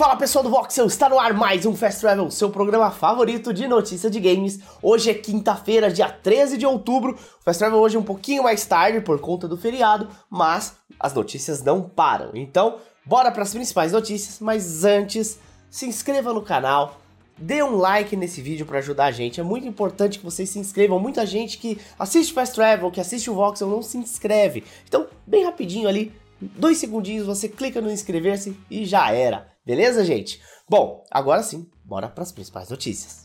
[0.00, 3.68] Fala pessoal do Voxel, está no ar mais um Fast Travel, seu programa favorito de
[3.68, 4.58] notícia de games.
[4.80, 7.12] Hoje é quinta-feira, dia 13 de outubro.
[7.12, 11.12] O Fast Travel hoje é um pouquinho mais tarde por conta do feriado, mas as
[11.12, 12.30] notícias não param.
[12.32, 16.98] Então, bora para as principais notícias, mas antes, se inscreva no canal,
[17.36, 19.38] dê um like nesse vídeo para ajudar a gente.
[19.38, 20.98] É muito importante que vocês se inscrevam.
[20.98, 24.64] Muita gente que assiste Fast Travel, que assiste o Voxel, não se inscreve.
[24.88, 29.50] Então, bem rapidinho ali, dois segundinhos, você clica no inscrever-se e já era.
[29.64, 30.40] Beleza, gente?
[30.68, 33.24] Bom, agora sim, bora para as principais notícias.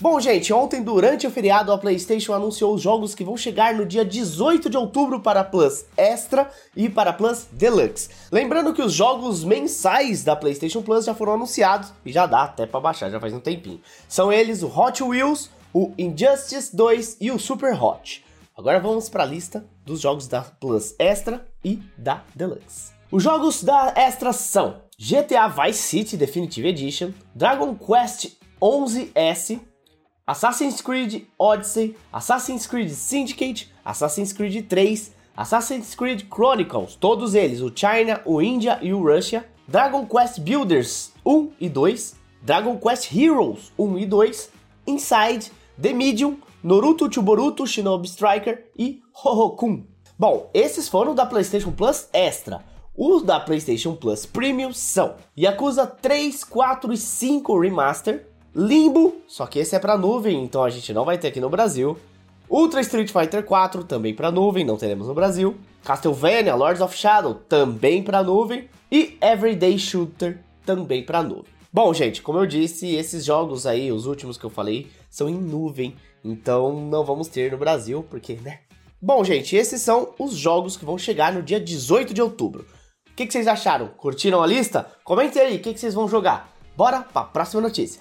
[0.00, 3.84] Bom, gente, ontem durante o feriado a PlayStation anunciou os jogos que vão chegar no
[3.84, 8.08] dia 18 de outubro para Plus Extra e para Plus Deluxe.
[8.30, 12.64] Lembrando que os jogos mensais da PlayStation Plus já foram anunciados e já dá até
[12.64, 13.80] para baixar, já faz um tempinho.
[14.08, 18.24] São eles o Hot Wheels, o Injustice 2 e o Super Hot.
[18.56, 22.97] Agora vamos para a lista dos jogos da Plus Extra e da Deluxe.
[23.10, 29.60] Os jogos da Extra são GTA Vice City Definitive Edition, Dragon Quest 11S,
[30.26, 37.72] Assassin's Creed Odyssey, Assassin's Creed Syndicate, Assassin's Creed 3, Assassin's Creed Chronicles, todos eles, o
[37.74, 43.72] China, o India e o Russia, Dragon Quest Builders 1 e 2, Dragon Quest Heroes
[43.78, 44.50] 1 e 2,
[44.86, 45.50] Inside,
[45.80, 49.86] The Medium, Naruto Chuboruto Shinobi Striker e Hohokun.
[50.18, 52.62] Bom, esses foram da PlayStation Plus Extra.
[53.00, 59.60] Os da PlayStation Plus Premium são Yakuza 3, 4 e 5 Remaster, Limbo, só que
[59.60, 61.96] esse é para nuvem, então a gente não vai ter aqui no Brasil.
[62.50, 65.56] Ultra Street Fighter 4, também para nuvem, não teremos no Brasil.
[65.84, 68.68] Castlevania Lords of Shadow, também para nuvem.
[68.90, 71.52] E Everyday Shooter, também para nuvem.
[71.72, 75.38] Bom, gente, como eu disse, esses jogos aí, os últimos que eu falei, são em
[75.38, 78.58] nuvem, então não vamos ter no Brasil, porque, né?
[79.00, 82.66] Bom, gente, esses são os jogos que vão chegar no dia 18 de outubro
[83.18, 83.88] que, que vocês acharam?
[83.88, 84.86] Curtiram a lista?
[85.02, 86.52] Comentem aí, o que, que vocês vão jogar?
[86.76, 88.00] Bora para a próxima notícia.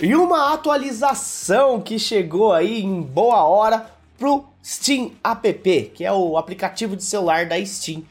[0.00, 6.36] E uma atualização que chegou aí em boa hora pro Steam App, que é o
[6.36, 8.02] aplicativo de celular da Steam.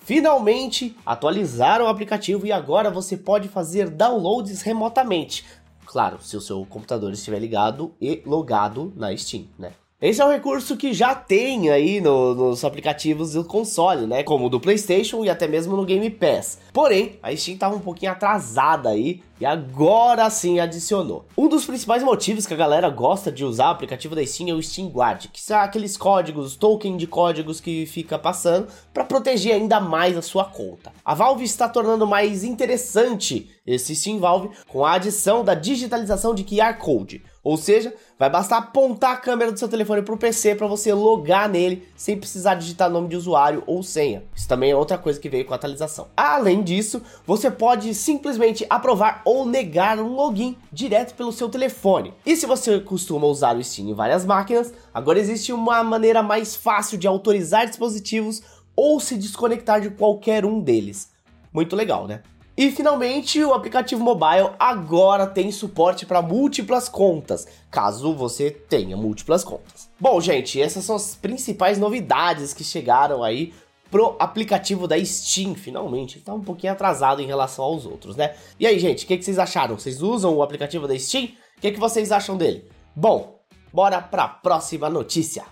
[0.00, 5.44] Finalmente atualizaram o aplicativo e agora você pode fazer downloads remotamente.
[5.84, 9.72] Claro, se o seu computador estiver ligado e logado na Steam, né?
[10.02, 14.24] Esse é um recurso que já tem aí no, nos aplicativos do console, né?
[14.24, 16.58] Como o do PlayStation e até mesmo no Game Pass.
[16.72, 21.24] Porém, a Steam estava um pouquinho atrasada aí e agora sim adicionou.
[21.38, 24.52] Um dos principais motivos que a galera gosta de usar o aplicativo da Steam é
[24.52, 29.54] o Steam Guard, que são aqueles códigos, token de códigos que fica passando para proteger
[29.54, 30.92] ainda mais a sua conta.
[31.04, 36.44] A Valve está tornando mais interessante esse Steam Valve com a adição da digitalização de
[36.44, 37.22] QR Code.
[37.44, 40.92] Ou seja, vai bastar apontar a câmera do seu telefone para o PC para você
[40.92, 44.22] logar nele sem precisar digitar nome de usuário ou senha.
[44.34, 46.08] Isso também é outra coisa que veio com a atualização.
[46.16, 52.14] Além disso, você pode simplesmente aprovar ou negar um login direto pelo seu telefone.
[52.24, 56.54] E se você costuma usar o Steam em várias máquinas, agora existe uma maneira mais
[56.54, 58.40] fácil de autorizar dispositivos
[58.76, 61.10] ou se desconectar de qualquer um deles.
[61.52, 62.22] Muito legal, né?
[62.62, 69.42] E finalmente, o aplicativo mobile agora tem suporte para múltiplas contas, caso você tenha múltiplas
[69.42, 69.90] contas.
[69.98, 73.52] Bom, gente, essas são as principais novidades que chegaram aí
[73.90, 76.18] pro aplicativo da Steam, finalmente.
[76.18, 78.36] Ele tá um pouquinho atrasado em relação aos outros, né?
[78.60, 79.76] E aí, gente, o que, que, vocês acharam?
[79.76, 81.30] Vocês usam o aplicativo da Steam?
[81.58, 82.70] O que, que vocês acham dele?
[82.94, 83.40] Bom,
[83.72, 85.42] bora pra próxima notícia.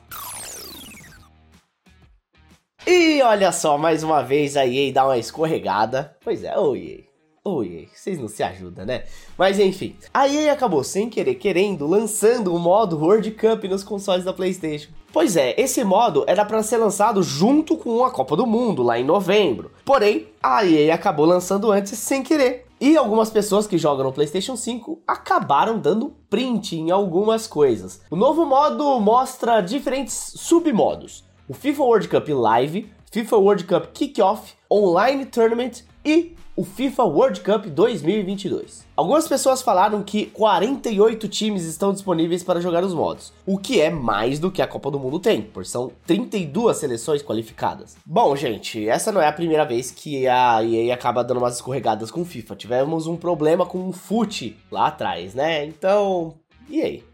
[2.86, 6.16] E olha só, mais uma vez a EA dá uma escorregada.
[6.24, 7.10] Pois é, oi EA.
[7.42, 9.04] Oi, vocês não se ajudam, né?
[9.36, 14.24] Mas enfim, a EA acabou sem querer querendo lançando o modo World Cup nos consoles
[14.24, 14.90] da PlayStation.
[15.12, 18.98] Pois é, esse modo era para ser lançado junto com a Copa do Mundo lá
[18.98, 19.72] em novembro.
[19.84, 22.66] Porém, a EA acabou lançando antes sem querer.
[22.80, 28.00] E algumas pessoas que jogam no PlayStation 5 acabaram dando print em algumas coisas.
[28.10, 34.54] O novo modo mostra diferentes submodos: o FIFA World Cup Live, FIFA World Cup Kickoff,
[34.70, 38.86] Online Tournament e o FIFA World Cup 2022.
[38.94, 43.90] Algumas pessoas falaram que 48 times estão disponíveis para jogar os modos, o que é
[43.90, 47.96] mais do que a Copa do Mundo tem, por são 32 seleções qualificadas.
[48.06, 52.12] Bom, gente, essa não é a primeira vez que a EA acaba dando umas escorregadas
[52.12, 52.54] com o FIFA.
[52.54, 55.64] Tivemos um problema com o FUT lá atrás, né?
[55.64, 56.32] Então,
[56.68, 57.04] e aí?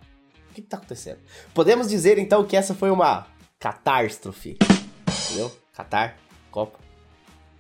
[0.50, 1.21] O que, que tá acontecendo?
[1.55, 3.27] Podemos dizer então que essa foi uma
[3.58, 4.56] catástrofe,
[5.29, 5.50] entendeu?
[5.73, 6.17] Catar,
[6.50, 6.87] Copa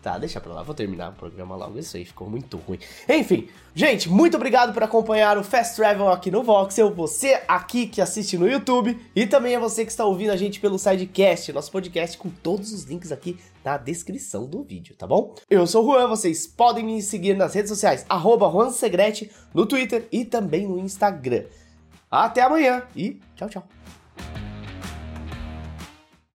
[0.06, 1.80] Tá, deixa pra lá, vou terminar o programa logo.
[1.80, 2.78] Isso aí ficou muito ruim.
[3.08, 6.94] Enfim, gente, muito obrigado por acompanhar o Fast Travel aqui no Voxel.
[6.94, 10.60] Você aqui que assiste no YouTube e também é você que está ouvindo a gente
[10.60, 15.34] pelo Sidecast, nosso podcast com todos os links aqui na descrição do vídeo, tá bom?
[15.50, 18.48] Eu sou o Juan, vocês podem me seguir nas redes sociais, arroba
[19.52, 21.46] no Twitter e também no Instagram.
[22.08, 23.66] Até amanhã e tchau, tchau.